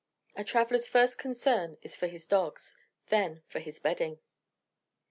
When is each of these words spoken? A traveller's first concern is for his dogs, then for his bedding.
A 0.35 0.43
traveller's 0.43 0.87
first 0.87 1.19
concern 1.19 1.77
is 1.83 1.95
for 1.95 2.07
his 2.07 2.25
dogs, 2.25 2.75
then 3.09 3.43
for 3.47 3.59
his 3.59 3.77
bedding. 3.77 4.17